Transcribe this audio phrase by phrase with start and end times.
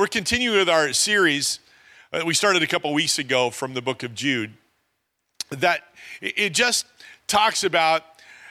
[0.00, 1.60] we're continuing with our series
[2.10, 4.54] uh, that we started a couple weeks ago from the book of Jude.
[5.50, 5.82] That
[6.22, 6.86] it just
[7.26, 8.04] talks about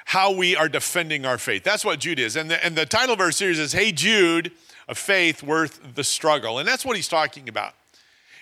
[0.05, 1.63] how we are defending our faith.
[1.63, 2.35] That's what Jude is.
[2.35, 4.51] And the, and the title of our series is Hey Jude,
[4.87, 6.59] a faith worth the struggle.
[6.59, 7.73] And that's what he's talking about.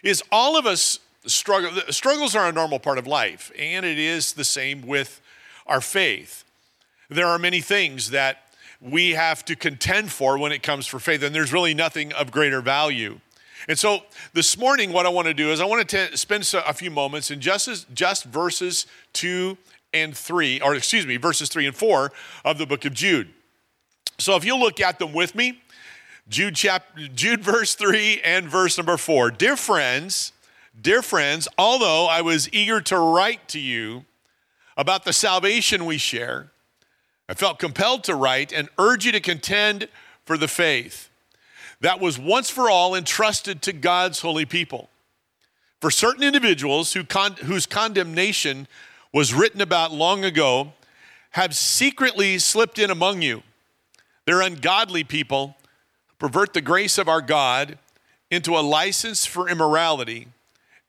[0.04, 4.34] Is all of us struggle struggles are a normal part of life, and it is
[4.34, 5.21] the same with
[5.66, 6.44] our faith.
[7.10, 8.46] There are many things that
[8.82, 12.32] we have to contend for when it comes for faith, and there's really nothing of
[12.32, 13.20] greater value.
[13.68, 14.02] And so
[14.34, 17.32] this morning, what I want to do is I want to spend a few moments
[17.32, 19.57] in just, just verses two
[19.93, 22.11] and three, or excuse me, verses three and four
[22.46, 23.29] of the book of Jude.
[24.20, 25.62] So if you look at them with me,
[26.29, 29.32] Jude chapter, Jude verse three and verse number four.
[29.32, 30.34] Dear friends,
[30.79, 34.06] dear friends, although I was eager to write to you
[34.75, 36.52] about the salvation we share,
[37.30, 39.89] I felt compelled to write and urge you to contend
[40.25, 41.09] for the faith
[41.81, 44.89] that was once for all entrusted to God's holy people.
[45.81, 48.67] For certain individuals who con- whose condemnation
[49.14, 50.73] was written about long ago
[51.31, 53.44] have secretly slipped in among you.
[54.25, 55.56] They're ungodly people
[56.08, 57.78] who pervert the grace of our God
[58.31, 60.28] into a license for immorality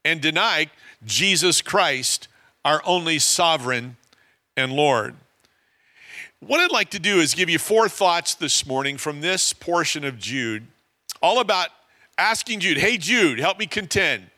[0.04, 0.70] and deny
[1.04, 2.28] Jesus Christ,
[2.64, 3.96] our only sovereign
[4.56, 5.14] and Lord.
[6.40, 10.04] What I'd like to do is give you four thoughts this morning from this portion
[10.04, 10.66] of Jude,
[11.20, 11.70] all about
[12.16, 14.30] asking Jude, hey, Jude, help me contend.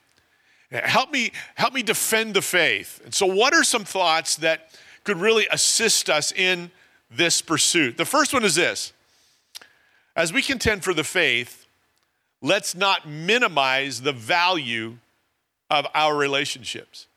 [0.72, 3.00] Help me, help me defend the faith.
[3.04, 4.70] And so, what are some thoughts that
[5.04, 6.70] could really assist us in
[7.10, 7.96] this pursuit?
[7.96, 8.92] The first one is this
[10.16, 11.66] as we contend for the faith,
[12.40, 14.96] let's not minimize the value
[15.68, 17.08] of our relationships.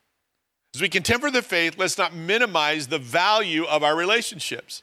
[0.76, 4.82] As we contend for the faith, let's not minimize the value of our relationships.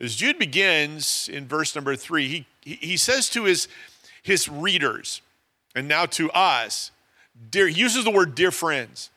[0.00, 3.68] As Jude begins in verse number three, he, he says to his,
[4.22, 5.20] his readers,
[5.74, 6.90] and now to us,
[7.50, 9.10] dear, he uses the word dear friends,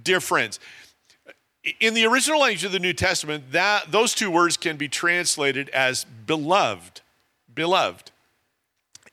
[0.00, 0.60] dear friends.
[1.80, 5.68] In the original language of the New Testament, that, those two words can be translated
[5.70, 7.00] as beloved,
[7.52, 8.12] beloved.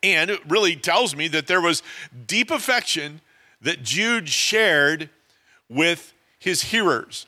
[0.03, 1.81] And it really tells me that there was
[2.27, 3.21] deep affection
[3.61, 5.09] that Jude shared
[5.69, 7.25] with his hearers.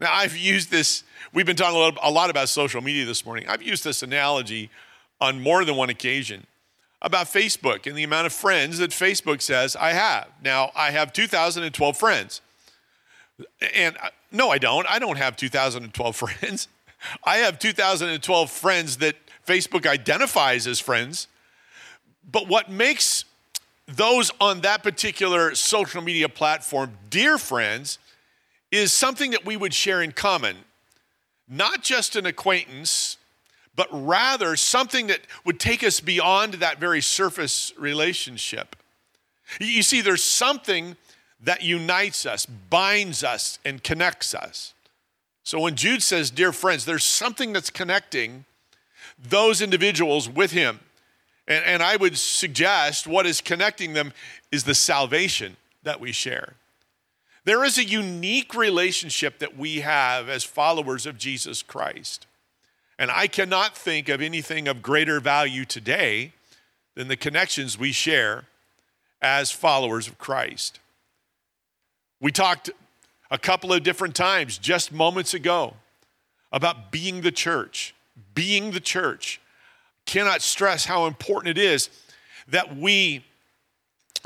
[0.00, 3.46] Now, I've used this, we've been talking a, lot about social media this morning.
[3.48, 4.70] I've used this analogy
[5.20, 6.46] on more than one occasion
[7.02, 10.28] about Facebook and the amount of friends that Facebook says I have.
[10.42, 12.40] Now, I have 2,012 friends.
[13.74, 14.86] And uh, no, I don't.
[14.88, 16.68] I don't have 2,012 friends.
[17.24, 21.26] I have 2,012 friends that Facebook identifies as friends.
[22.30, 23.24] But what makes
[23.96, 27.98] those on that particular social media platform, dear friends,
[28.70, 30.56] is something that we would share in common.
[31.48, 33.16] Not just an acquaintance,
[33.74, 38.76] but rather something that would take us beyond that very surface relationship.
[39.60, 40.96] You see, there's something
[41.42, 44.74] that unites us, binds us, and connects us.
[45.42, 48.44] So when Jude says, Dear friends, there's something that's connecting
[49.18, 50.80] those individuals with him.
[51.50, 54.12] And, and I would suggest what is connecting them
[54.52, 56.54] is the salvation that we share.
[57.44, 62.26] There is a unique relationship that we have as followers of Jesus Christ.
[62.98, 66.32] And I cannot think of anything of greater value today
[66.94, 68.44] than the connections we share
[69.20, 70.78] as followers of Christ.
[72.20, 72.70] We talked
[73.30, 75.74] a couple of different times just moments ago
[76.52, 77.94] about being the church,
[78.34, 79.40] being the church
[80.06, 81.90] cannot stress how important it is
[82.48, 83.24] that we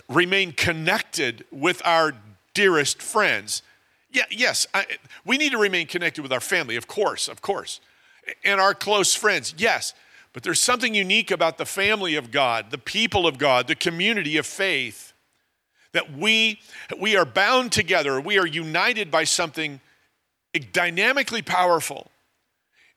[0.08, 2.14] remain connected with our
[2.54, 3.62] dearest friends.
[4.10, 4.86] Yeah, yes, I,
[5.24, 7.80] we need to remain connected with our family, of course, of course,
[8.44, 9.92] and our close friends, yes.
[10.32, 14.36] But there's something unique about the family of God, the people of God, the community
[14.36, 15.12] of faith,
[15.92, 16.60] that we,
[16.98, 19.80] we are bound together, we are united by something
[20.72, 22.10] dynamically powerful.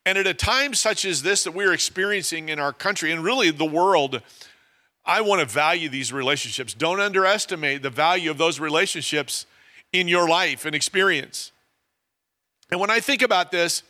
[0.07, 3.51] And at a time such as this that we're experiencing in our country and really
[3.51, 4.21] the world,
[5.05, 6.73] I want to value these relationships.
[6.73, 9.45] Don't underestimate the value of those relationships
[9.91, 11.51] in your life and experience.
[12.71, 13.83] And when I think about this,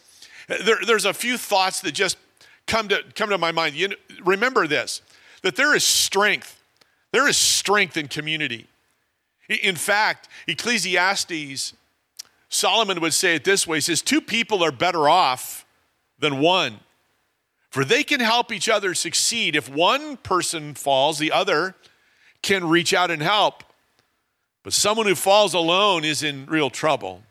[0.47, 2.17] there, there's a few thoughts that just
[2.65, 3.75] come to, come to my mind.
[3.75, 5.03] You know, remember this
[5.43, 6.59] that there is strength,
[7.11, 8.65] there is strength in community.
[9.61, 11.73] In fact, Ecclesiastes,
[12.49, 15.63] Solomon would say it this way he says, Two people are better off
[16.19, 16.79] than one.
[17.69, 19.55] For they can help each other succeed.
[19.55, 21.75] If one person falls, the other
[22.41, 23.63] can reach out and help.
[24.63, 27.23] But someone who falls alone is in real trouble.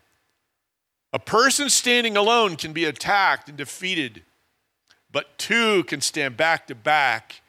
[1.13, 4.23] A person standing alone can be attacked and defeated,
[5.11, 7.41] but two can stand back to back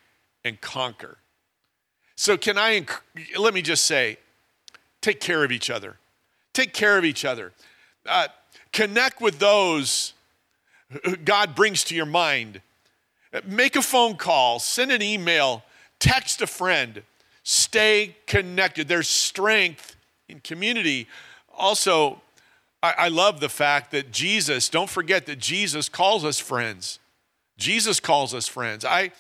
[0.45, 1.19] and conquer.
[2.15, 2.87] So, can I,
[3.39, 4.19] let me just say,
[5.01, 5.97] take care of each other.
[6.53, 7.53] Take care of each other.
[8.07, 8.29] Uh,
[8.73, 10.15] connect with those
[11.25, 12.61] God brings to your mind.
[13.45, 15.63] Make a phone call, send an email,
[15.99, 17.03] text a friend.
[17.43, 18.89] Stay connected.
[18.89, 19.97] There's strength
[20.29, 21.07] in community.
[21.57, 22.21] Also,
[22.83, 26.99] I, I love the fact that Jesus, don't forget that Jesus calls us friends.
[27.57, 28.85] Jesus calls us friends.
[28.85, 29.13] I,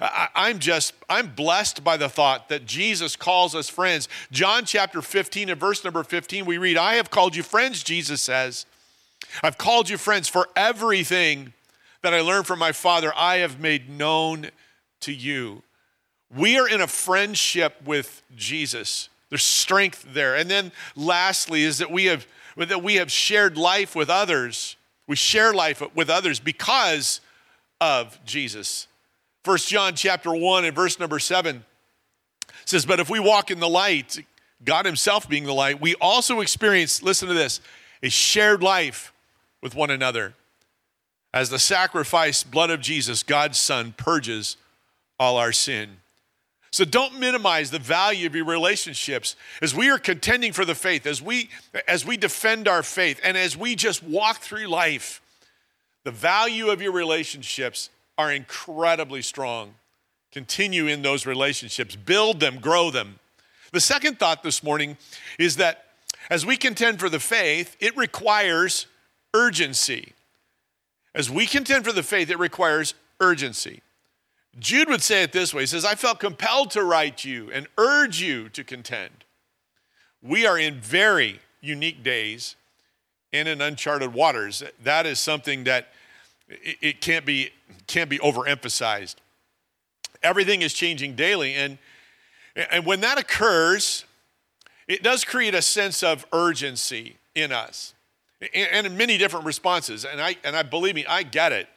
[0.00, 4.08] I, am just, I'm blessed by the thought that Jesus calls us friends.
[4.30, 8.20] John chapter 15 and verse number 15, we read, I have called you friends, Jesus
[8.20, 8.66] says.
[9.42, 11.52] I've called you friends for everything
[12.02, 14.50] that I learned from my Father, I have made known
[15.00, 15.62] to you.
[16.34, 19.08] We are in a friendship with Jesus.
[19.28, 20.36] There's strength there.
[20.36, 22.26] And then lastly is that we have
[22.56, 24.76] that we have shared life with others.
[25.06, 27.20] We share life with others because
[27.80, 28.88] of Jesus.
[29.44, 31.64] First John chapter 1 and verse number 7
[32.64, 34.24] says, But if we walk in the light,
[34.64, 37.60] God Himself being the light, we also experience, listen to this,
[38.02, 39.12] a shared life
[39.62, 40.34] with one another.
[41.32, 44.56] As the sacrifice blood of Jesus, God's Son, purges
[45.18, 45.98] all our sin.
[46.70, 51.06] So don't minimize the value of your relationships as we are contending for the faith,
[51.06, 51.48] as we
[51.88, 55.22] as we defend our faith, and as we just walk through life.
[56.04, 59.74] The value of your relationships are incredibly strong.
[60.32, 63.18] Continue in those relationships, build them, grow them.
[63.72, 64.98] The second thought this morning
[65.38, 65.85] is that
[66.30, 68.86] as we contend for the faith, it requires
[69.34, 70.12] urgency.
[71.14, 73.82] As we contend for the faith, it requires urgency.
[74.58, 77.66] Jude would say it this way He says, I felt compelled to write you and
[77.78, 79.24] urge you to contend.
[80.22, 82.56] We are in very unique days
[83.32, 84.62] and in uncharted waters.
[84.82, 85.88] That is something that
[86.48, 87.50] it can't be
[87.86, 89.16] can't be overemphasized.
[90.22, 91.78] Everything is changing daily, and
[92.54, 94.04] and when that occurs,
[94.88, 97.94] it does create a sense of urgency in us,
[98.54, 100.04] and in many different responses.
[100.04, 101.68] And I and I believe me, I get it.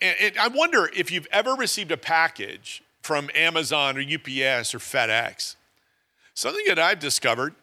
[0.00, 5.56] And I wonder if you've ever received a package from Amazon or UPS or FedEx.
[6.34, 7.54] Something that I've discovered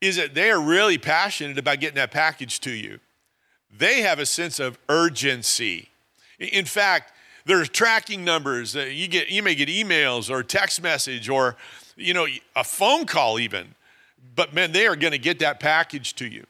[0.00, 3.00] is that they are really passionate about getting that package to you.
[3.76, 5.88] They have a sense of urgency.
[6.38, 7.12] In fact,
[7.44, 8.76] there's tracking numbers.
[8.76, 11.56] Uh, you get you may get emails or text message or
[11.96, 12.26] you know
[12.56, 13.74] a phone call even.
[14.34, 16.46] But man, they are going to get that package to you.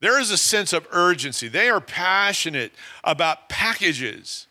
[0.00, 1.48] There is a sense of urgency.
[1.48, 2.72] They are passionate
[3.04, 4.48] about packages.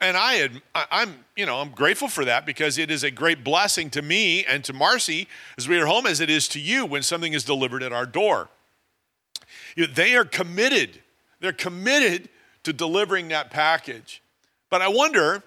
[0.00, 3.88] And I I'm, you know, I'm grateful for that because it is a great blessing
[3.90, 7.02] to me and to Marcy as we are home as it is to you when
[7.02, 8.48] something is delivered at our door.
[9.76, 11.00] They are committed.
[11.40, 12.28] They're committed
[12.64, 14.22] to delivering that package.
[14.68, 15.42] But I wonder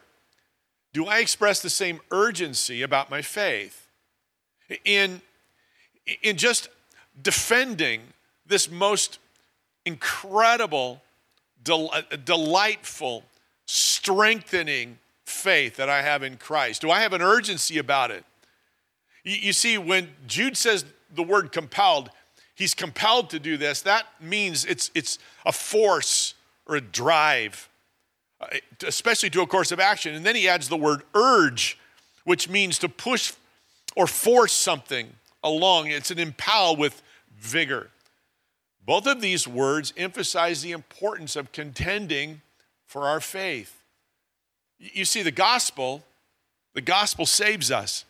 [0.93, 3.87] do I express the same urgency about my faith
[4.83, 5.21] in,
[6.21, 6.69] in just
[7.21, 8.01] defending
[8.45, 9.19] this most
[9.85, 11.01] incredible,
[11.63, 11.91] del-
[12.25, 13.23] delightful,
[13.65, 16.81] strengthening faith that I have in Christ?
[16.81, 18.23] Do I have an urgency about it?
[19.23, 22.09] You, you see, when Jude says the word compelled,
[22.55, 23.81] he's compelled to do this.
[23.81, 26.33] That means it's, it's a force
[26.65, 27.69] or a drive,
[28.41, 28.47] uh,
[28.85, 30.15] especially to a course of action.
[30.15, 31.77] And then he adds the word urge,
[32.23, 33.33] which means to push
[33.95, 35.13] or force something
[35.43, 35.87] along.
[35.87, 37.01] It's an impel with
[37.37, 37.89] vigor.
[38.85, 42.41] Both of these words emphasize the importance of contending
[42.85, 43.83] for our faith.
[44.79, 46.03] You see, the gospel,
[46.73, 48.05] the gospel saves us.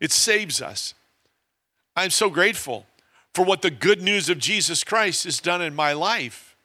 [0.00, 0.94] It saves us.
[1.94, 2.86] I'm so grateful
[3.34, 6.56] for what the good news of Jesus Christ has done in my life.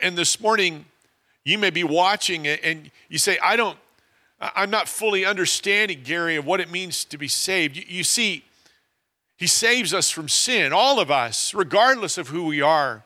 [0.00, 0.86] And this morning,
[1.44, 3.78] you may be watching and you say, I don't,
[4.40, 7.76] I'm not fully understanding, Gary, of what it means to be saved.
[7.76, 8.44] You, see,
[9.36, 13.04] He saves us from sin, all of us, regardless of who we are.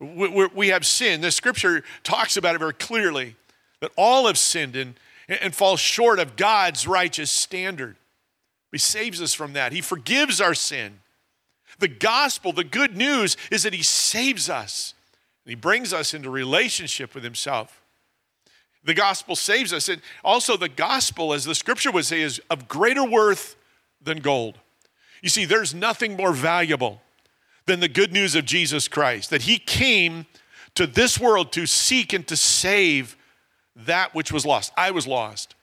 [0.00, 1.20] We, have sin.
[1.20, 3.36] The scripture talks about it very clearly
[3.80, 4.94] that all have sinned and,
[5.28, 7.96] and fall short of God's righteous standard.
[8.72, 9.72] He saves us from that.
[9.72, 11.00] He forgives our sin.
[11.78, 14.94] The gospel, the good news, is that He saves us.
[15.46, 17.82] He brings us into relationship with Himself.
[18.84, 19.88] The gospel saves us.
[19.88, 23.56] And also, the gospel, as the scripture would say, is of greater worth
[24.02, 24.58] than gold.
[25.24, 27.00] You see, there's nothing more valuable
[27.64, 30.26] than the good news of Jesus Christ, that He came
[30.74, 33.16] to this world to seek and to save
[33.74, 34.70] that which was lost.
[34.76, 35.54] I was lost.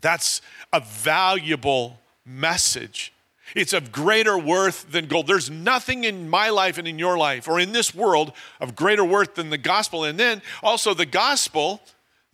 [0.00, 3.12] That's a valuable message.
[3.54, 5.28] It's of greater worth than gold.
[5.28, 9.04] There's nothing in my life and in your life or in this world of greater
[9.04, 10.02] worth than the gospel.
[10.02, 11.80] And then also, the gospel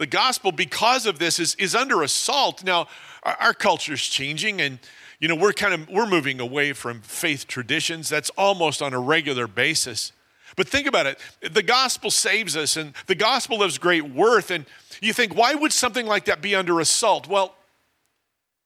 [0.05, 2.63] The gospel, because of this, is, is under assault.
[2.63, 2.89] Now,
[3.23, 4.79] our, our culture is changing, and
[5.19, 8.11] you know we're kind of we're moving away from faith traditions.
[8.11, 10.13] That's almost on a regular basis.
[10.57, 14.51] But think about it the gospel saves us, and the gospel has great worth.
[14.51, 14.67] And
[15.01, 17.27] you think, why would something like that be under assault?
[17.27, 17.55] Well,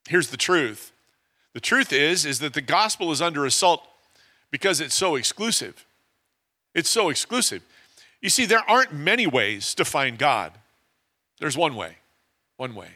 [0.08, 0.90] here's the truth
[1.52, 3.86] the truth is, is that the gospel is under assault
[4.50, 5.86] because it's so exclusive.
[6.74, 7.62] It's so exclusive.
[8.20, 10.52] You see, there aren't many ways to find God.
[11.40, 11.96] There's one way.
[12.56, 12.88] One way.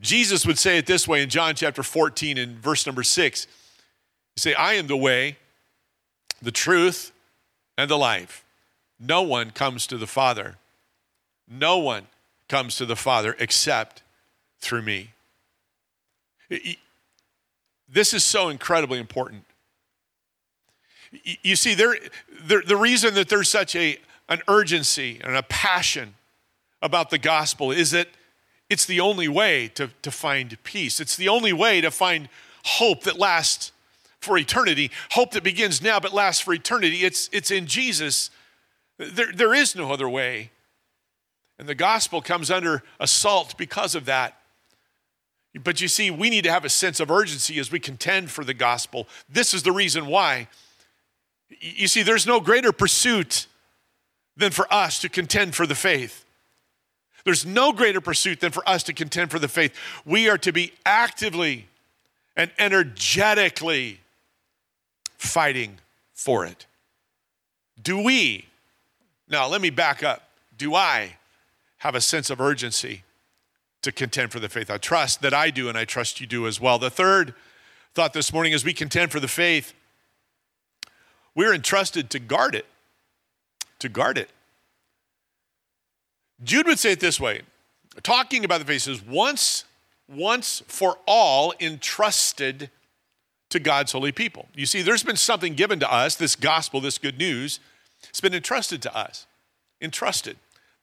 [0.00, 3.46] Jesus would say it this way in John chapter 14 and verse number 6.
[4.34, 5.38] He say, I am the way,
[6.42, 7.12] the truth,
[7.78, 8.44] and the life.
[9.00, 10.56] No one comes to the Father.
[11.48, 12.06] No one
[12.48, 14.02] comes to the Father except
[14.58, 15.12] through me.
[17.88, 19.44] This is so incredibly important.
[21.42, 21.96] You see, there,
[22.46, 23.98] the reason that there's such a,
[24.28, 26.14] an urgency and a passion
[26.86, 28.08] about the gospel is that
[28.70, 31.00] it's the only way to, to find peace.
[31.00, 32.28] It's the only way to find
[32.64, 33.72] hope that lasts
[34.20, 37.04] for eternity, hope that begins now but lasts for eternity.
[37.04, 38.30] It's, it's in Jesus.
[38.98, 40.50] There, there is no other way.
[41.58, 44.38] And the gospel comes under assault because of that.
[45.62, 48.44] But you see, we need to have a sense of urgency as we contend for
[48.44, 49.08] the gospel.
[49.28, 50.48] This is the reason why.
[51.60, 53.46] You see, there's no greater pursuit
[54.36, 56.25] than for us to contend for the faith.
[57.26, 59.74] There's no greater pursuit than for us to contend for the faith.
[60.04, 61.66] We are to be actively
[62.36, 63.98] and energetically
[65.18, 65.80] fighting
[66.14, 66.66] for it.
[67.82, 68.46] Do we,
[69.28, 71.16] now let me back up, do I
[71.78, 73.02] have a sense of urgency
[73.82, 74.70] to contend for the faith?
[74.70, 76.78] I trust that I do, and I trust you do as well.
[76.78, 77.34] The third
[77.92, 79.74] thought this morning as we contend for the faith,
[81.34, 82.66] we're entrusted to guard it.
[83.80, 84.30] To guard it.
[86.42, 87.42] Jude would say it this way
[88.02, 89.64] talking about the faith once,
[90.08, 92.70] once for all entrusted
[93.48, 94.46] to God's holy people.
[94.54, 97.60] You see, there's been something given to us, this gospel, this good news,
[98.08, 99.26] it's been entrusted to us.
[99.80, 100.36] Entrusted.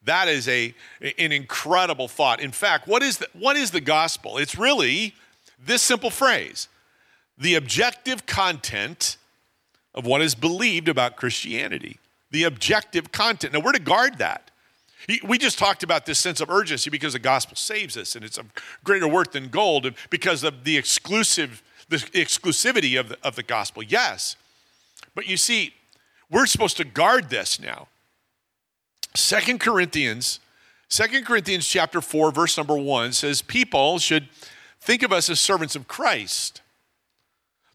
[0.04, 2.40] That is a, an incredible thought.
[2.40, 4.38] In fact, what is, the, what is the gospel?
[4.38, 5.14] It's really
[5.58, 6.68] this simple phrase
[7.36, 9.16] the objective content
[9.92, 11.98] of what is believed about Christianity.
[12.30, 13.52] The objective content.
[13.52, 14.52] Now, we're to guard that.
[15.22, 18.38] We just talked about this sense of urgency because the gospel saves us and it's
[18.38, 18.46] of
[18.82, 23.82] greater worth than gold because of the exclusive the exclusivity of the, of the gospel.
[23.82, 24.36] Yes.
[25.14, 25.74] But you see,
[26.30, 27.88] we're supposed to guard this now.
[29.14, 30.40] Second Corinthians,
[30.88, 34.28] Second Corinthians chapter 4, verse number 1 says, People should
[34.80, 36.62] think of us as servants of Christ.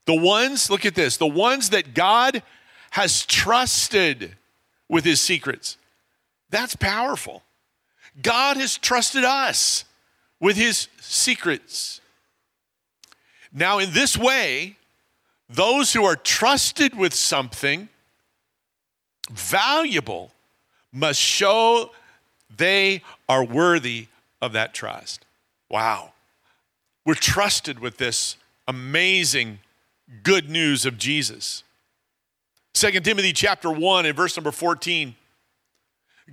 [0.05, 2.41] The ones, look at this, the ones that God
[2.91, 4.35] has trusted
[4.87, 5.77] with his secrets.
[6.49, 7.43] That's powerful.
[8.21, 9.85] God has trusted us
[10.39, 12.01] with his secrets.
[13.53, 14.77] Now, in this way,
[15.49, 17.89] those who are trusted with something
[19.31, 20.31] valuable
[20.91, 21.91] must show
[22.55, 24.07] they are worthy
[24.41, 25.25] of that trust.
[25.69, 26.13] Wow.
[27.05, 28.37] We're trusted with this
[28.67, 29.59] amazing
[30.23, 31.63] good news of Jesus.
[32.73, 35.15] 2 Timothy chapter 1 and verse number 14.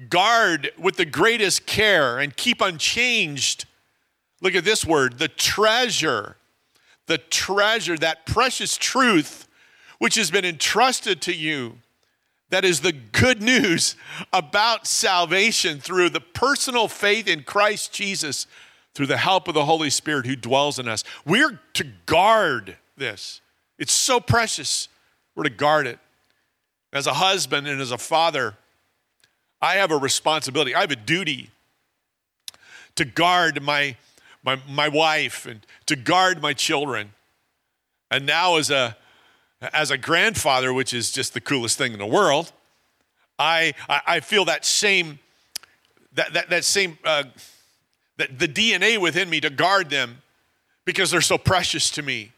[0.08, 3.64] Guard with the greatest care and keep unchanged.
[4.40, 6.36] Look at this word, the treasure
[7.06, 9.48] the treasure, that precious truth
[9.98, 11.78] which has been entrusted to you.
[12.50, 13.96] That is the good news
[14.32, 18.46] about salvation through the personal faith in Christ Jesus,
[18.94, 21.02] through the help of the Holy Spirit who dwells in us.
[21.24, 23.40] We're to guard this.
[23.78, 24.88] It's so precious.
[25.34, 25.98] We're to guard it.
[26.92, 28.56] As a husband and as a father,
[29.60, 31.50] I have a responsibility, I have a duty
[32.94, 33.96] to guard my
[34.46, 37.12] my, my wife and to guard my children.
[38.10, 38.96] And now, as a,
[39.60, 42.52] as a grandfather, which is just the coolest thing in the world,
[43.38, 45.18] I, I, feel that same,
[46.14, 47.24] that, that, that same, uh,
[48.16, 50.22] that the DNA within me to guard them
[50.84, 52.32] because they're so precious to me.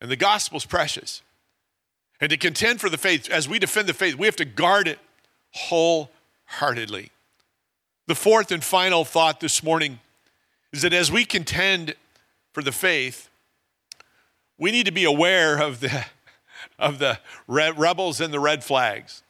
[0.00, 1.22] And the gospel's precious.
[2.20, 4.86] And to contend for the faith, as we defend the faith, we have to guard
[4.86, 5.00] it
[6.48, 7.10] wholeheartedly.
[8.06, 10.00] The fourth and final thought this morning
[10.72, 11.94] is that as we contend
[12.52, 13.28] for the faith,
[14.58, 16.06] we need to be aware of the,
[16.78, 19.22] of the rebels and the red flags.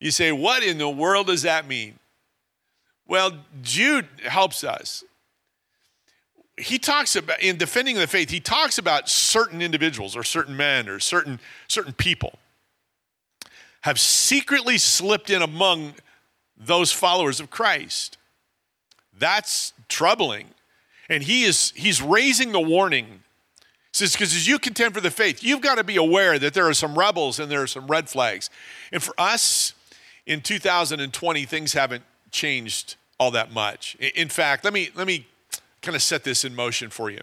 [0.00, 1.98] You say, what in the world does that mean?
[3.06, 5.04] Well, Jude helps us.
[6.56, 10.88] He talks about, in defending the faith, he talks about certain individuals or certain men
[10.88, 12.38] or certain, certain people
[13.82, 15.94] have secretly slipped in among
[16.56, 18.18] those followers of Christ.
[19.16, 20.48] That's troubling.
[21.08, 23.20] And he is he's raising the warning.
[23.92, 26.66] Says, because as you contend for the faith, you've got to be aware that there
[26.66, 28.50] are some rebels and there are some red flags.
[28.90, 29.72] And for us
[30.26, 33.94] in 2020, things haven't changed all that much.
[33.96, 35.26] In fact, let me let me
[35.80, 37.20] kind of set this in motion for you.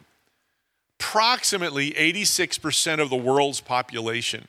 [1.00, 4.48] Approximately 86% of the world's population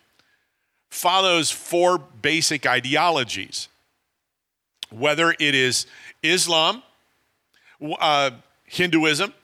[0.91, 3.69] follows four basic ideologies,
[4.93, 5.87] whether it is
[6.23, 6.83] Islam,
[7.99, 8.31] uh,
[8.65, 9.35] Hinduism,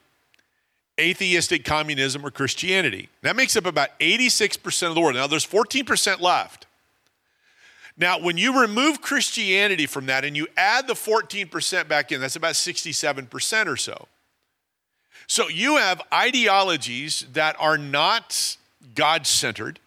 [0.98, 3.08] atheistic communism, or Christianity.
[3.22, 5.14] That makes up about 86% of the world.
[5.14, 6.66] Now, there's 14% left.
[7.96, 12.36] Now, when you remove Christianity from that and you add the 14% back in, that's
[12.36, 14.06] about 67% or so.
[15.26, 18.56] So you have ideologies that are not
[18.94, 19.80] God centered,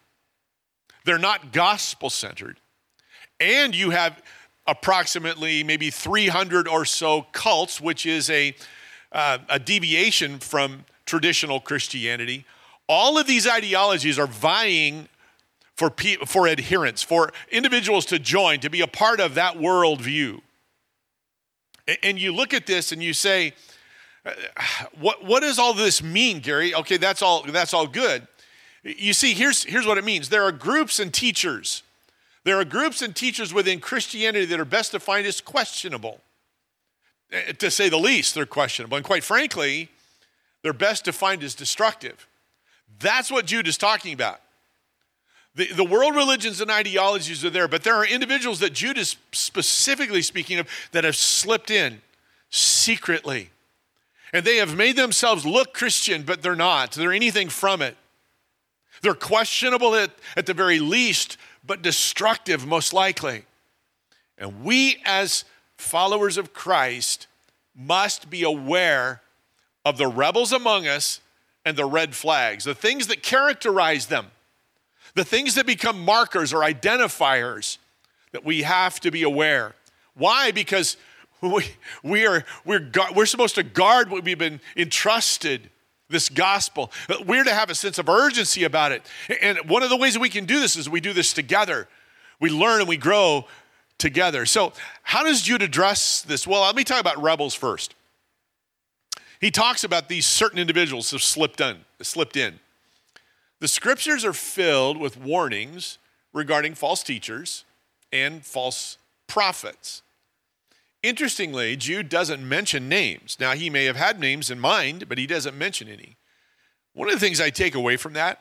[1.04, 2.58] they're not gospel centered,
[3.40, 4.22] and you have
[4.66, 8.54] approximately maybe 300 or so cults, which is a,
[9.10, 12.44] uh, a deviation from traditional Christianity.
[12.88, 15.08] All of these ideologies are vying
[15.76, 20.40] for, pe- for adherents, for individuals to join, to be a part of that worldview.
[22.02, 23.54] And you look at this and you say,
[24.24, 24.30] uh,
[25.00, 26.74] what, what does all this mean, Gary?
[26.74, 28.28] Okay, that's all, that's all good.
[28.84, 31.82] You see, here's, here's what it means there are groups and teachers.
[32.44, 36.20] There are groups and teachers within Christianity that are best defined as questionable.
[37.30, 38.96] Eh, to say the least, they're questionable.
[38.96, 39.88] And quite frankly,
[40.62, 42.26] they're best defined as destructive.
[43.00, 44.40] That's what Jude is talking about.
[45.54, 49.16] The, the world religions and ideologies are there, but there are individuals that Jude is
[49.32, 52.00] specifically speaking of that have slipped in
[52.48, 53.50] secretly.
[54.32, 56.92] And they have made themselves look Christian, but they're not.
[56.92, 57.96] They're anything from it.
[59.02, 63.44] They're questionable at, at the very least, but destructive most likely.
[64.38, 65.44] And we, as
[65.76, 67.26] followers of Christ,
[67.74, 69.22] must be aware
[69.84, 71.20] of the rebels among us
[71.64, 74.26] and the red flags, the things that characterize them,
[75.14, 77.78] the things that become markers or identifiers
[78.32, 79.74] that we have to be aware.
[80.14, 80.50] Why?
[80.50, 80.96] Because
[81.40, 81.64] we,
[82.02, 85.70] we are, we're, we're supposed to guard what we've been entrusted
[86.12, 86.92] this gospel.
[87.26, 89.02] We're to have a sense of urgency about it.
[89.40, 91.88] And one of the ways we can do this is we do this together.
[92.38, 93.46] We learn and we grow
[93.98, 94.46] together.
[94.46, 94.72] So,
[95.02, 96.46] how does Jude address this?
[96.46, 97.94] Well, let me talk about rebels first.
[99.40, 102.60] He talks about these certain individuals have slipped in, slipped in.
[103.58, 105.98] The scriptures are filled with warnings
[106.32, 107.64] regarding false teachers
[108.12, 110.02] and false prophets.
[111.02, 113.36] Interestingly, Jude doesn't mention names.
[113.40, 116.16] Now, he may have had names in mind, but he doesn't mention any.
[116.94, 118.40] One of the things I take away from that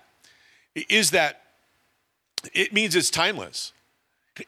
[0.76, 1.42] is that
[2.54, 3.74] it means it's timeless.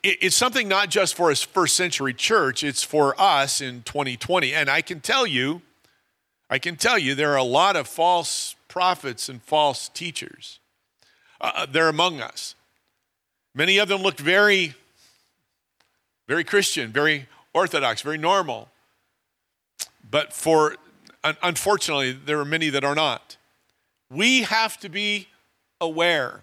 [0.03, 4.53] It's something not just for a first century church, it's for us in 2020.
[4.53, 5.61] And I can tell you,
[6.49, 10.59] I can tell you, there are a lot of false prophets and false teachers.
[11.41, 12.55] Uh, uh they're among us.
[13.55, 14.73] Many of them look very,
[16.27, 18.69] very Christian, very orthodox, very normal.
[20.09, 20.75] But for,
[21.41, 23.37] unfortunately, there are many that are not.
[24.09, 25.27] We have to be
[25.81, 26.41] aware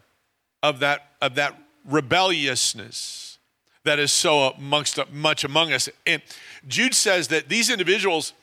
[0.63, 1.57] of that, of that
[1.89, 3.39] rebelliousness
[3.85, 5.89] that is so amongst much among us.
[6.07, 6.21] And
[6.69, 8.35] Jude says that these individuals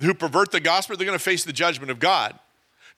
[0.00, 2.38] who pervert the gospel, they're going to face the judgment of God.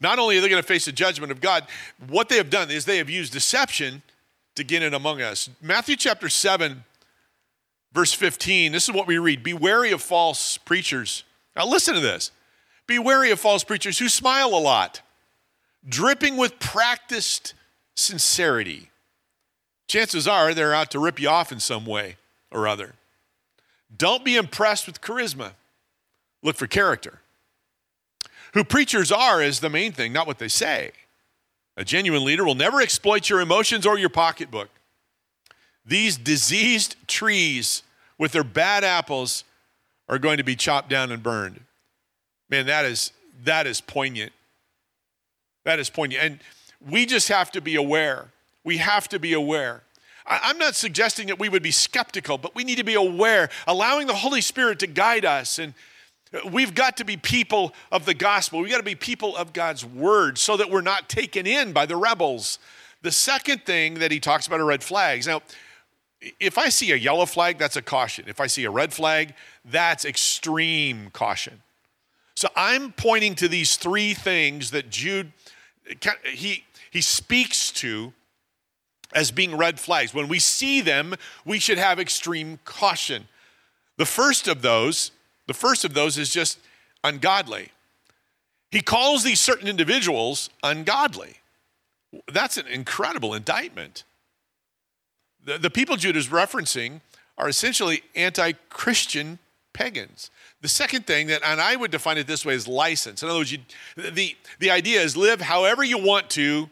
[0.01, 1.67] Not only are they going to face the judgment of God,
[2.09, 4.03] what they have done is they have used deception
[4.55, 5.49] to get in among us.
[5.63, 6.85] Matthew chapter 7
[7.93, 11.25] Verse 15, this is what we read Be wary of false preachers.
[11.57, 12.31] Now, listen to this.
[12.87, 15.03] Be wary of false preachers who smile a lot,
[15.87, 17.55] dripping with practiced
[17.97, 18.91] sincerity.
[19.89, 22.17] Chances are they're out to rip you off in some way
[22.51, 22.95] or other.
[23.95, 25.53] Don't be impressed with charisma,
[26.43, 27.21] look for character.
[28.55, 30.93] Who preachers are is the main thing, not what they say.
[31.77, 34.71] A genuine leader will never exploit your emotions or your pocketbook.
[35.89, 37.83] These diseased trees
[38.19, 39.45] with their bad apples
[40.09, 41.61] are going to be chopped down and burned.
[42.51, 43.13] Man, that is
[43.45, 44.33] that is poignant.
[45.65, 46.23] That is poignant.
[46.23, 46.39] And
[46.87, 48.27] we just have to be aware.
[48.65, 49.83] We have to be aware.
[50.27, 54.07] I'm not suggesting that we would be skeptical, but we need to be aware, allowing
[54.07, 55.59] the Holy Spirit to guide us.
[55.59, 55.73] And
[56.51, 58.61] we've got to be people of the gospel.
[58.61, 61.87] We've got to be people of God's word so that we're not taken in by
[61.87, 62.59] the rebels.
[63.01, 65.27] The second thing that he talks about are red flags.
[65.27, 65.41] Now,
[66.21, 68.25] if I see a yellow flag, that's a caution.
[68.29, 71.63] If I see a red flag, that's extreme caution.
[72.35, 75.33] So I'm pointing to these three things that Jude
[76.25, 78.13] he he speaks to
[79.15, 80.13] as being red flags.
[80.13, 83.29] When we see them, we should have extreme caution.
[83.97, 85.13] The first of those,
[85.47, 86.59] the first of those is just
[87.03, 87.71] ungodly.
[88.71, 91.37] He calls these certain individuals ungodly.
[92.31, 94.05] That's an incredible indictment.
[95.49, 97.01] The, the people Jude is referencing
[97.39, 99.39] are essentially anti Christian
[99.73, 100.31] pagans.
[100.61, 103.23] The second thing that, and I would define it this way, is license.
[103.23, 103.59] In other words, you,
[103.97, 106.69] the, the idea is live however you want to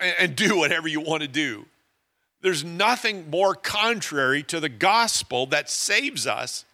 [0.00, 1.66] and do whatever you want to do.
[2.40, 6.64] There's nothing more contrary to the gospel that saves us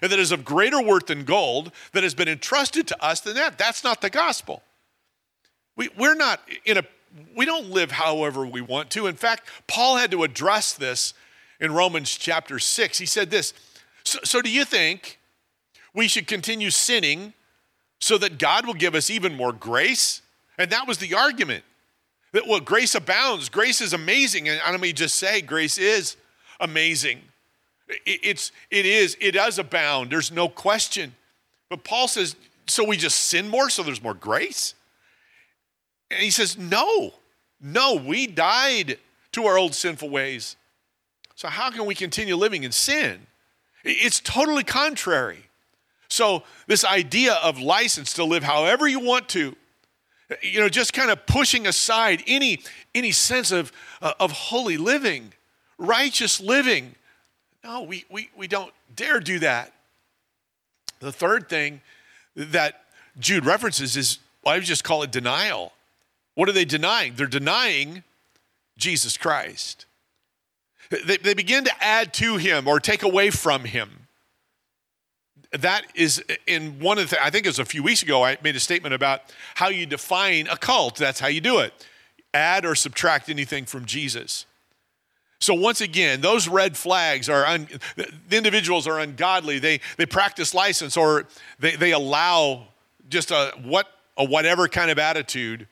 [0.00, 3.34] and that is of greater worth than gold that has been entrusted to us than
[3.34, 3.58] that.
[3.58, 4.62] That's not the gospel.
[5.74, 6.82] We, we're not in a,
[7.34, 9.06] we don't live however we want to.
[9.06, 11.14] In fact, Paul had to address this
[11.60, 12.98] in Romans chapter 6.
[12.98, 13.54] He said this
[14.04, 15.18] So, so do you think
[15.94, 17.32] we should continue sinning
[18.00, 20.22] so that God will give us even more grace?
[20.58, 21.64] And that was the argument.
[22.32, 24.48] That well, grace abounds, grace is amazing.
[24.48, 26.16] And let me just say, grace is
[26.60, 27.20] amazing.
[28.04, 30.10] It's, it is, it does abound.
[30.10, 31.14] There's no question.
[31.70, 34.74] But Paul says, so we just sin more so there's more grace?
[36.10, 37.14] And he says, no,
[37.60, 38.98] no, we died
[39.32, 40.56] to our old sinful ways.
[41.34, 43.26] So how can we continue living in sin?
[43.84, 45.46] It's totally contrary.
[46.08, 49.56] So, this idea of license to live however you want to,
[50.40, 52.60] you know, just kind of pushing aside any,
[52.94, 55.32] any sense of, uh, of holy living,
[55.78, 56.94] righteous living,
[57.64, 59.72] no, we, we, we don't dare do that.
[61.00, 61.80] The third thing
[62.36, 62.84] that
[63.18, 65.72] Jude references is, well, I would just call it denial.
[66.36, 67.14] What are they denying?
[67.16, 68.04] They're denying
[68.78, 69.86] Jesus Christ.
[70.90, 74.06] They, they begin to add to him or take away from him.
[75.50, 78.36] That is in one of the, I think it was a few weeks ago, I
[78.42, 79.22] made a statement about
[79.54, 80.96] how you define a cult.
[80.96, 81.72] That's how you do it.
[82.34, 84.44] Add or subtract anything from Jesus.
[85.40, 89.58] So once again, those red flags are un, the individuals are ungodly.
[89.58, 91.26] They they practice license or
[91.58, 92.68] they, they allow
[93.08, 95.68] just a what a whatever kind of attitude,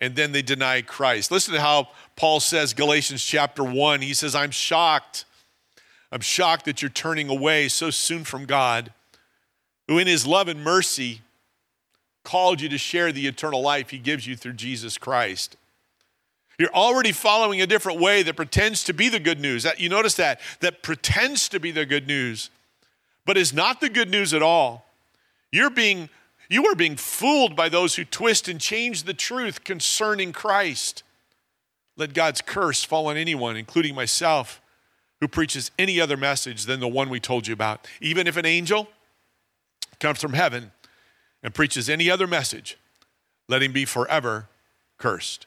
[0.00, 1.30] and then they deny Christ.
[1.30, 4.00] Listen to how Paul says Galatians chapter one.
[4.00, 5.24] He says, "I'm shocked.
[6.12, 8.92] I'm shocked that you're turning away so soon from God,
[9.86, 11.20] who in His love and mercy
[12.24, 15.56] called you to share the eternal life He gives you through Jesus Christ."
[16.58, 19.62] You're already following a different way that pretends to be the good news.
[19.62, 20.40] That, you notice that?
[20.60, 22.50] That pretends to be the good news,
[23.24, 24.84] but is not the good news at all.
[25.50, 26.10] You're being,
[26.50, 31.04] you are being fooled by those who twist and change the truth concerning Christ.
[31.96, 34.60] Let God's curse fall on anyone, including myself,
[35.20, 37.86] who preaches any other message than the one we told you about.
[38.00, 38.88] Even if an angel
[40.00, 40.72] comes from heaven
[41.42, 42.76] and preaches any other message,
[43.48, 44.48] let him be forever
[44.98, 45.46] cursed.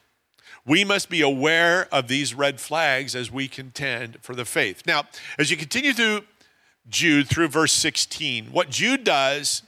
[0.66, 4.84] We must be aware of these red flags as we contend for the faith.
[4.86, 5.04] Now,
[5.38, 6.22] as you continue through
[6.88, 9.62] Jude through verse 16, what Jude does,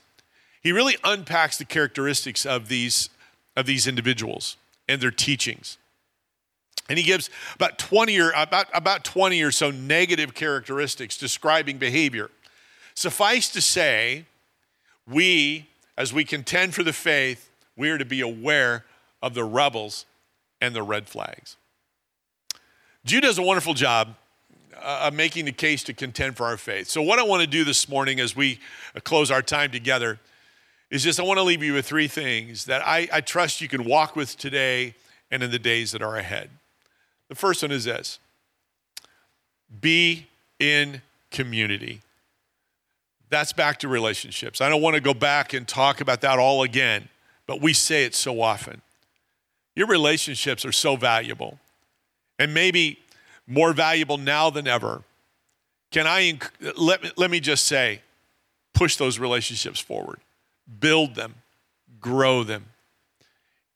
[0.61, 3.09] he really unpacks the characteristics of these,
[3.55, 5.77] of these individuals and their teachings.
[6.89, 12.29] And he gives about 20 or about, about 20 or so negative characteristics describing behavior.
[12.93, 14.25] Suffice to say,
[15.07, 15.67] we,
[15.97, 18.85] as we contend for the faith, we are to be aware
[19.21, 20.05] of the rebels
[20.61, 21.57] and the red flags.
[23.05, 24.15] Jude does a wonderful job
[24.75, 26.87] uh, of making the case to contend for our faith.
[26.87, 28.59] So, what I want to do this morning as we
[28.95, 30.19] uh, close our time together
[30.89, 33.67] is just I want to leave you with three things that I, I trust you
[33.67, 34.95] can walk with today
[35.29, 36.49] and in the days that are ahead.
[37.29, 38.19] The first one is this
[39.81, 40.27] be
[40.59, 42.01] in community.
[43.29, 44.61] That's back to relationships.
[44.61, 47.09] I don't want to go back and talk about that all again,
[47.45, 48.81] but we say it so often.
[49.75, 51.59] Your relationships are so valuable
[52.39, 52.99] and maybe
[53.45, 55.03] more valuable now than ever.
[55.91, 56.39] Can I,
[56.77, 58.01] let me, let me just say,
[58.73, 60.19] push those relationships forward,
[60.79, 61.35] build them,
[61.99, 62.65] grow them.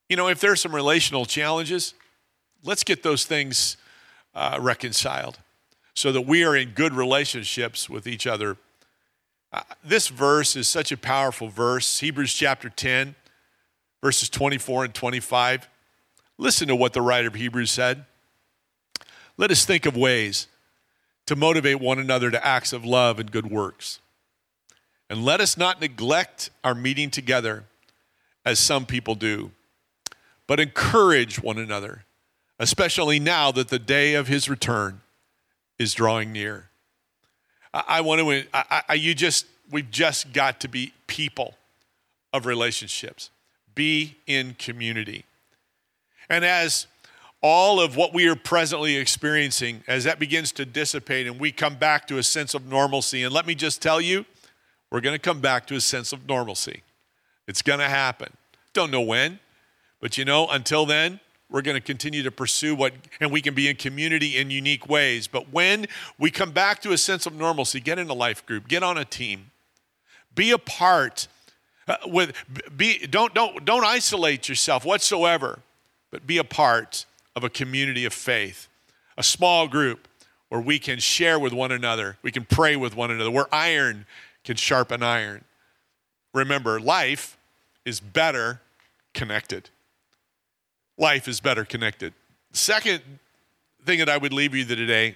[0.10, 1.94] You know, if there's some relational challenges,
[2.64, 3.78] let's get those things
[4.36, 5.40] uh, reconciled
[5.94, 8.58] so that we are in good relationships with each other.
[9.54, 13.16] Uh, this verse is such a powerful verse, Hebrews chapter 10,
[14.02, 15.70] verses 24 and 25.
[16.38, 18.06] Listen to what the writer of Hebrews said.
[19.38, 20.48] Let us think of ways
[21.26, 24.01] to motivate one another to acts of love and good works.
[25.12, 27.66] And let us not neglect our meeting together
[28.46, 29.52] as some people do,
[30.48, 32.06] but encourage one another,
[32.58, 35.02] especially now that the day of his return
[35.78, 36.70] is drawing near.
[37.74, 41.56] I, I want to, I, I, you just, we've just got to be people
[42.32, 43.32] of relationships,
[43.76, 45.26] be in community.
[46.30, 46.88] And as
[47.42, 51.76] all of what we are presently experiencing, as that begins to dissipate and we come
[51.76, 54.26] back to a sense of normalcy, and let me just tell you,
[54.92, 56.84] we're going to come back to a sense of normalcy.
[57.48, 58.34] It's going to happen.
[58.74, 59.40] Don't know when,
[60.00, 63.54] but you know, until then, we're going to continue to pursue what, and we can
[63.54, 65.28] be in community in unique ways.
[65.28, 68.68] But when we come back to a sense of normalcy, get in a life group,
[68.68, 69.52] get on a team,
[70.34, 71.28] be a part.
[71.88, 72.34] Uh, with
[72.78, 75.60] be don't don't don't isolate yourself whatsoever,
[76.10, 78.70] but be a part of a community of faith,
[79.18, 80.08] a small group
[80.50, 84.06] where we can share with one another, we can pray with one another, where iron
[84.44, 85.44] can sharpen iron.
[86.34, 87.38] Remember, life
[87.86, 88.62] is better
[89.14, 89.70] connected
[91.02, 92.14] life is better connected.
[92.54, 93.02] Second
[93.86, 95.16] thing that I would leave you today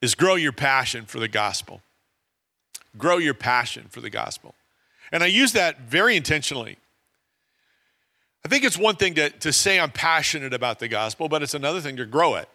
[0.00, 1.80] is grow your passion for the gospel.
[2.96, 4.54] Grow your passion for the gospel.
[5.10, 6.76] And I use that very intentionally.
[8.44, 11.54] I think it's one thing to, to say I'm passionate about the gospel, but it's
[11.54, 12.48] another thing to grow it.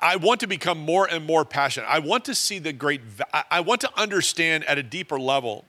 [0.00, 1.86] I want to become more and more passionate.
[1.86, 3.00] I want to see the great,
[3.50, 5.64] I want to understand at a deeper level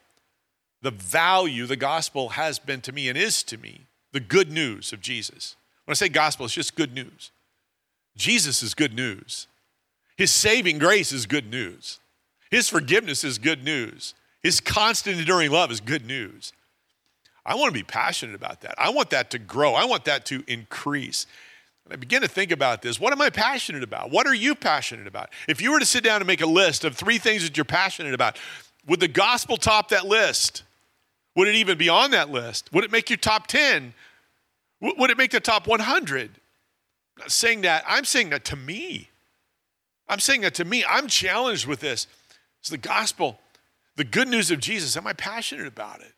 [0.81, 4.93] the value the gospel has been to me and is to me the good news
[4.93, 5.55] of Jesus.
[5.85, 7.31] When I say gospel, it's just good news.
[8.15, 9.47] Jesus is good news.
[10.15, 11.99] His saving grace is good news.
[12.51, 14.13] His forgiveness is good news.
[14.43, 16.53] His constant enduring love is good news.
[17.45, 18.75] I want to be passionate about that.
[18.77, 19.73] I want that to grow.
[19.73, 21.25] I want that to increase.
[21.85, 22.99] And I begin to think about this.
[22.99, 24.09] What am I passionate about?
[24.09, 25.29] What are you passionate about?
[25.47, 27.65] If you were to sit down and make a list of three things that you're
[27.65, 28.37] passionate about,
[28.87, 30.63] would the gospel top that list?
[31.35, 32.71] Would it even be on that list?
[32.73, 33.93] Would it make your top 10?
[34.81, 36.29] Would it make the top 100?
[37.15, 37.83] I'm not saying that.
[37.87, 39.09] I'm saying that to me.
[40.07, 40.83] I'm saying that to me.
[40.87, 42.07] I'm challenged with this.
[42.59, 43.39] It's the gospel,
[43.95, 44.95] the good news of Jesus.
[44.95, 46.13] Am I passionate about it?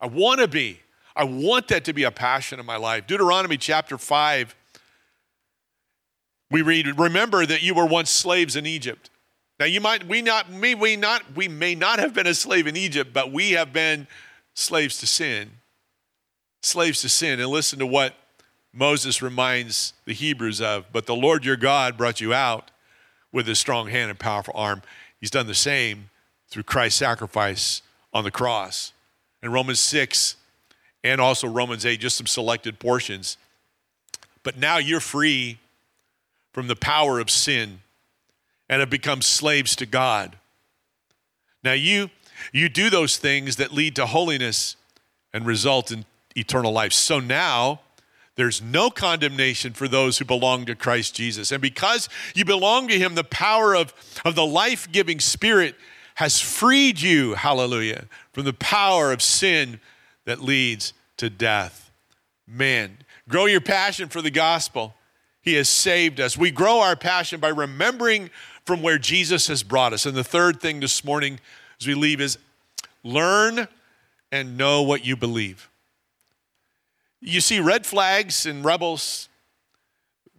[0.00, 0.80] I want to be.
[1.14, 3.06] I want that to be a passion in my life.
[3.06, 4.54] Deuteronomy chapter 5,
[6.50, 9.10] we read, Remember that you were once slaves in Egypt.
[9.58, 12.66] Now you might we not may we not we may not have been a slave
[12.66, 14.06] in Egypt, but we have been
[14.54, 15.50] slaves to sin.
[16.62, 17.40] Slaves to sin.
[17.40, 18.14] And listen to what
[18.72, 20.86] Moses reminds the Hebrews of.
[20.92, 22.70] But the Lord your God brought you out
[23.32, 24.82] with his strong hand and powerful arm.
[25.20, 26.10] He's done the same
[26.48, 27.82] through Christ's sacrifice
[28.12, 28.92] on the cross.
[29.42, 30.36] In Romans 6
[31.04, 33.36] and also Romans 8, just some selected portions.
[34.42, 35.58] But now you're free
[36.52, 37.80] from the power of sin
[38.68, 40.36] and have become slaves to God.
[41.62, 42.10] Now you
[42.52, 44.76] you do those things that lead to holiness
[45.32, 46.92] and result in eternal life.
[46.92, 47.80] So now
[48.36, 51.52] there's no condemnation for those who belong to Christ Jesus.
[51.52, 53.92] And because you belong to him, the power of,
[54.24, 55.74] of the life-giving spirit
[56.14, 59.80] has freed you, hallelujah, from the power of sin
[60.24, 61.90] that leads to death.
[62.46, 64.94] Man, grow your passion for the gospel.
[65.42, 66.36] He has saved us.
[66.36, 68.30] We grow our passion by remembering
[68.64, 70.06] from where Jesus has brought us.
[70.06, 71.40] And the third thing this morning
[71.80, 72.38] as we leave is
[73.02, 73.66] learn
[74.30, 75.68] and know what you believe.
[77.20, 79.28] You see, red flags and rebels,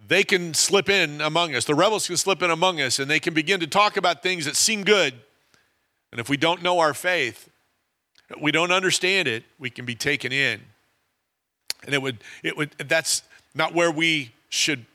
[0.07, 1.65] they can slip in among us.
[1.65, 4.45] The rebels can slip in among us and they can begin to talk about things
[4.45, 5.13] that seem good.
[6.11, 7.49] And if we don't know our faith,
[8.39, 10.61] we don't understand it, we can be taken in.
[11.85, 14.85] And it would, it would, that's not where we should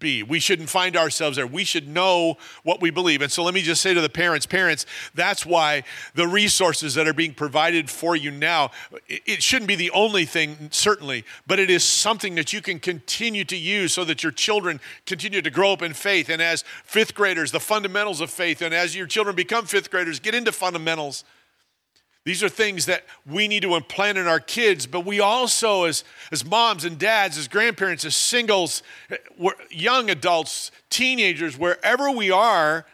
[0.00, 0.22] be.
[0.22, 1.46] We shouldn't find ourselves there.
[1.46, 3.22] We should know what we believe.
[3.22, 5.84] And so let me just say to the parents, parents, that's why
[6.14, 8.70] the resources that are being provided for you now,
[9.08, 13.44] it shouldn't be the only thing, certainly, but it is something that you can continue
[13.44, 16.28] to use so that your children continue to grow up in faith.
[16.28, 20.18] And as fifth graders, the fundamentals of faith, and as your children become fifth graders,
[20.18, 21.24] get into fundamentals
[22.24, 26.04] these are things that we need to implant in our kids, but we also, as,
[26.30, 28.82] as moms and dads, as grandparents, as singles,
[29.70, 32.84] young adults, teenagers, wherever we are,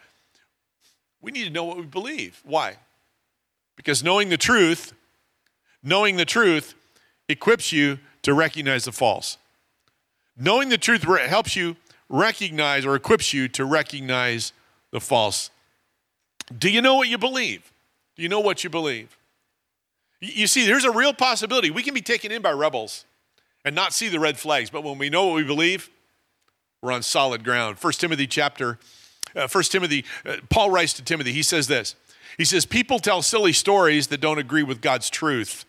[1.21, 2.41] we need to know what we believe.
[2.45, 2.77] Why?
[3.75, 4.93] Because knowing the truth,
[5.83, 6.75] knowing the truth
[7.29, 9.39] equips you to recognize the false.
[10.37, 11.77] Knowing the truth helps you
[12.09, 14.53] recognize or equips you to recognize
[14.93, 15.51] the false.
[16.57, 17.73] Do you know what you believe?
[18.17, 19.17] Do you know what you believe?
[20.21, 21.71] You see, there's a real possibility.
[21.71, 23.05] We can be taken in by rebels
[23.65, 25.91] and not see the red flags, but when we know what we believe,
[26.81, 27.79] we're on solid ground.
[27.79, 28.79] First Timothy chapter,
[29.35, 31.95] uh, First Timothy, uh, Paul writes to Timothy, he says this.
[32.39, 35.65] He says, People tell silly stories that don't agree with God's truth.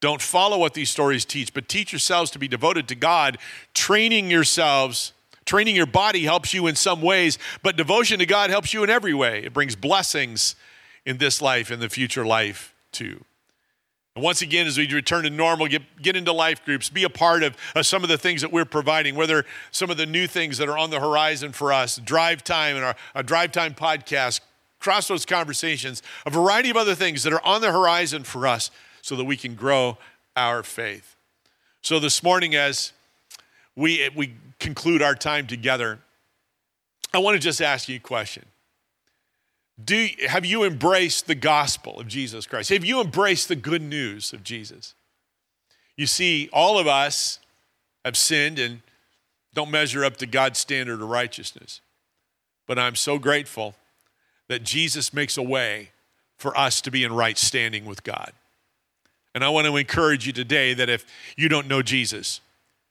[0.00, 3.38] Don't follow what these stories teach, but teach yourselves to be devoted to God,
[3.72, 5.12] training yourselves.
[5.46, 8.90] Training your body helps you in some ways, but devotion to God helps you in
[8.90, 9.44] every way.
[9.44, 10.56] It brings blessings
[11.06, 13.24] in this life and the future life too.
[14.16, 17.10] And once again, as we return to normal, get, get into life groups, be a
[17.10, 20.26] part of, of some of the things that we're providing, whether some of the new
[20.26, 23.74] things that are on the horizon for us, drive time and our, our drive time
[23.74, 24.40] podcast,
[24.80, 28.70] Crossroads Conversations, a variety of other things that are on the horizon for us
[29.02, 29.98] so that we can grow
[30.34, 31.14] our faith.
[31.82, 32.92] So this morning, as
[33.76, 35.98] we, we conclude our time together,
[37.12, 38.46] I want to just ask you a question.
[39.82, 42.70] Do, have you embraced the gospel of Jesus Christ?
[42.70, 44.94] Have you embraced the good news of Jesus?
[45.96, 47.40] You see, all of us
[48.04, 48.80] have sinned and
[49.54, 51.80] don't measure up to God's standard of righteousness.
[52.66, 53.74] But I'm so grateful
[54.48, 55.90] that Jesus makes a way
[56.36, 58.32] for us to be in right standing with God.
[59.34, 61.04] And I want to encourage you today that if
[61.36, 62.40] you don't know Jesus,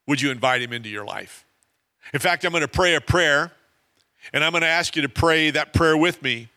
[0.08, 1.46] would you invite him into your life?
[2.14, 3.52] In fact, I'm going to pray a prayer,
[4.34, 6.50] and I'm going to ask you to pray that prayer with me.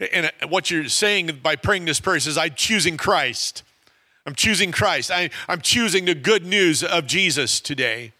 [0.00, 3.62] And uh, what you're saying by praying this prayer says, I'm choosing Christ.
[4.26, 5.10] I'm choosing Christ.
[5.10, 8.12] I, am choosing the good news of Jesus today.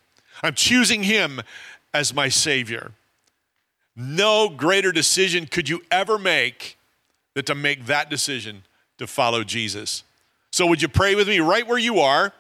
[0.43, 1.41] I'm choosing him
[1.93, 2.93] as my Savior.
[3.95, 6.79] No greater decision could you ever make
[7.35, 8.65] than to make that decision
[8.99, 10.05] to follow Jesus.
[10.51, 12.33] So, would you pray with me right where you are?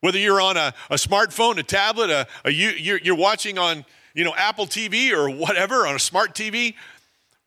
[0.00, 3.84] Whether you're on a, a smartphone, a tablet, a, a you, you're, you're watching on
[4.14, 6.74] you know, Apple TV or whatever, on a smart TV,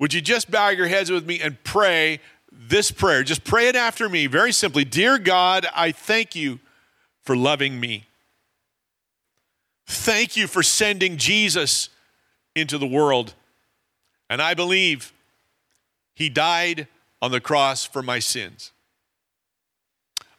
[0.01, 2.19] would you just bow your heads with me and pray
[2.51, 3.23] this prayer?
[3.23, 6.59] Just pray it after me very simply Dear God, I thank you
[7.21, 8.05] for loving me.
[9.85, 11.89] Thank you for sending Jesus
[12.55, 13.35] into the world.
[14.27, 15.13] And I believe
[16.15, 16.87] he died
[17.21, 18.71] on the cross for my sins.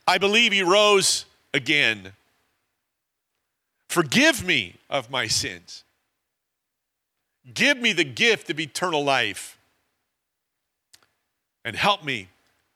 [0.09, 2.15] I believe he rose again.
[3.89, 5.85] Forgive me of my sins.
[7.53, 9.59] Give me the gift of eternal life.
[11.65, 12.29] And help me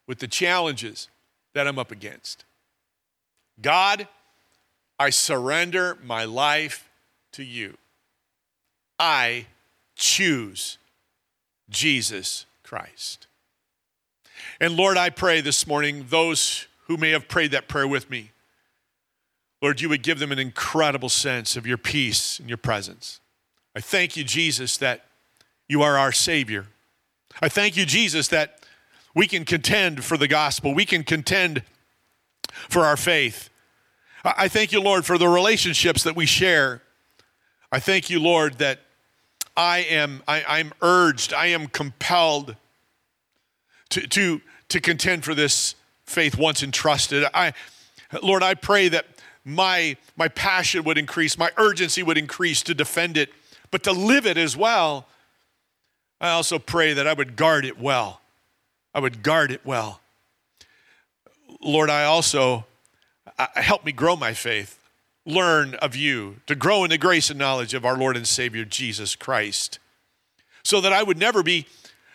[0.06, 1.08] with the challenges
[1.54, 2.44] that I'm up against.
[3.60, 4.06] God,
[4.98, 6.88] I surrender my life
[7.32, 7.76] to you.
[8.98, 9.46] I
[9.96, 10.78] choose
[11.68, 13.26] Jesus Christ.
[14.60, 18.30] And Lord, I pray this morning, those who may have prayed that prayer with me,
[19.60, 23.20] Lord, you would give them an incredible sense of your peace and your presence.
[23.76, 25.04] I thank you, Jesus, that
[25.68, 26.68] you are our Savior.
[27.42, 28.64] I thank you, Jesus, that
[29.14, 30.74] we can contend for the gospel.
[30.74, 31.62] We can contend
[32.70, 33.50] for our faith.
[34.24, 36.80] I thank you, Lord, for the relationships that we share.
[37.70, 38.80] I thank you, Lord, that
[39.58, 42.56] I am I, am urged, I am compelled
[43.90, 45.74] to, to, to contend for this
[46.06, 47.26] faith once entrusted.
[47.34, 47.52] I,
[48.22, 49.04] Lord, I pray that
[49.44, 53.30] my, my passion would increase, my urgency would increase to defend it,
[53.76, 55.06] but to live it as well.
[56.18, 58.22] I also pray that I would guard it well.
[58.94, 60.00] I would guard it well.
[61.60, 62.64] Lord, I also
[63.38, 64.82] uh, help me grow my faith,
[65.26, 68.64] learn of you, to grow in the grace and knowledge of our Lord and Savior
[68.64, 69.78] Jesus Christ,
[70.62, 71.66] so that I would never be,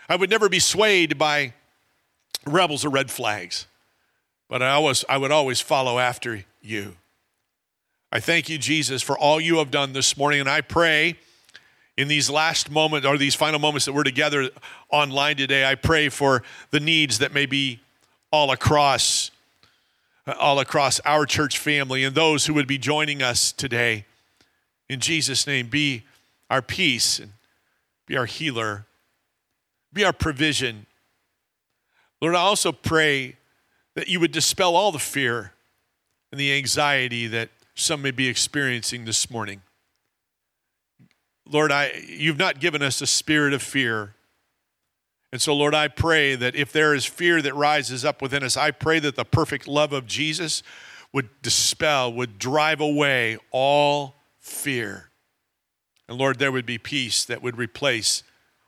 [0.09, 1.53] I would never be swayed by
[2.43, 3.67] rebels or red flags,
[4.49, 6.95] but I always, I would always follow after you.
[8.11, 11.17] I thank you, Jesus, for all you have done this morning, and I pray
[12.01, 14.49] in these last moments or these final moments that we're together
[14.89, 17.79] online today, I pray for the needs that may be
[18.31, 19.29] all across
[20.39, 24.05] all across our church family and those who would be joining us today.
[24.87, 26.03] In Jesus' name, be
[26.49, 27.33] our peace and
[28.05, 28.85] be our healer,
[29.91, 30.85] be our provision.
[32.21, 33.35] Lord, I also pray
[33.95, 35.53] that you would dispel all the fear
[36.31, 39.61] and the anxiety that some may be experiencing this morning.
[41.51, 44.15] Lord, I, you've not given us a spirit of fear.
[45.31, 48.57] And so, Lord, I pray that if there is fear that rises up within us,
[48.57, 50.63] I pray that the perfect love of Jesus
[51.13, 55.09] would dispel, would drive away all fear.
[56.07, 58.23] And Lord, there would be peace that would replace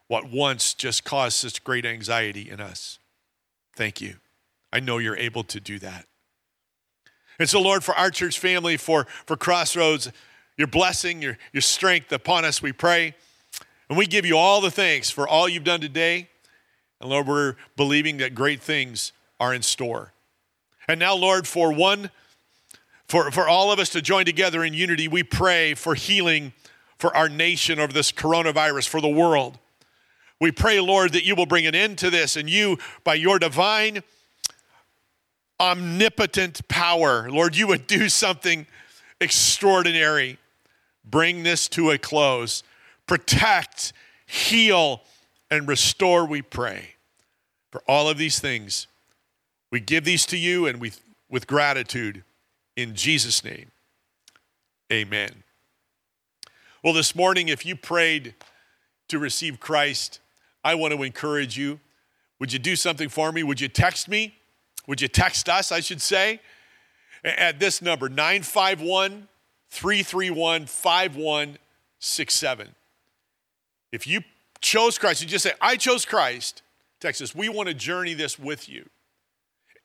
[0.08, 3.00] what once just caused such great anxiety in us.
[3.76, 4.15] Thank you.
[4.72, 6.06] I know you're able to do that.
[7.39, 10.12] And so, Lord, for our church family, for, for Crossroads,
[10.57, 13.15] your blessing, your, your strength upon us, we pray.
[13.89, 16.29] And we give you all the thanks for all you've done today.
[17.01, 20.13] And Lord, we're believing that great things are in store.
[20.87, 22.10] And now, Lord, for one,
[23.08, 26.54] for, for all of us to join together in unity, we pray for healing
[26.97, 29.60] for our nation over this coronavirus, for the world.
[30.39, 33.39] We pray, Lord, that you will bring an end to this and you, by your
[33.39, 34.04] divine,
[35.60, 38.65] omnipotent power, Lord, you would do something
[39.21, 40.37] extraordinary
[41.06, 42.63] bring this to a close.
[43.08, 43.93] Protect,
[44.25, 45.01] heal,
[45.49, 46.95] and restore, we pray.
[47.71, 48.87] For all of these things,
[49.71, 50.93] we give these to you and we,
[51.29, 52.23] with gratitude
[52.75, 53.71] in Jesus' name.
[54.91, 55.43] Amen.
[56.83, 58.35] Well, this morning, if you prayed
[59.08, 60.19] to receive Christ,
[60.63, 61.79] I want to encourage you.
[62.39, 63.43] Would you do something for me?
[63.43, 64.35] Would you text me?
[64.87, 66.39] Would you text us, I should say,
[67.23, 69.27] at this number, 951
[69.74, 72.76] 331 5167.
[73.92, 74.21] If you
[74.62, 76.62] chose Christ, you just say, I chose Christ,
[77.00, 77.34] Texas.
[77.34, 78.88] We want to journey this with you.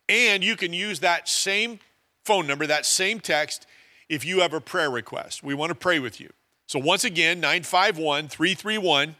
[0.08, 1.80] And you can use that same
[2.24, 3.66] phone number, that same text,
[4.10, 5.42] if you have a prayer request.
[5.42, 6.28] We want to pray with you.
[6.66, 9.16] So once again, 951 331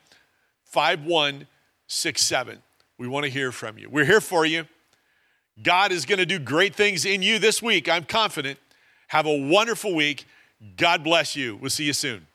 [0.64, 2.58] 5167.
[2.98, 3.88] We want to hear from you.
[3.88, 4.66] We're here for you.
[5.62, 7.88] God is going to do great things in you this week.
[7.88, 8.58] I'm confident.
[9.08, 10.26] Have a wonderful week.
[10.76, 11.56] God bless you.
[11.56, 12.27] We'll see you soon.